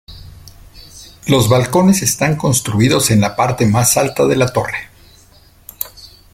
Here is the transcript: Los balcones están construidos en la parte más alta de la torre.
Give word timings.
Los 1.27 1.47
balcones 1.47 2.01
están 2.01 2.35
construidos 2.35 3.11
en 3.11 3.21
la 3.21 3.35
parte 3.35 3.67
más 3.67 3.97
alta 3.97 4.25
de 4.25 4.35
la 4.35 4.51
torre. 4.51 4.89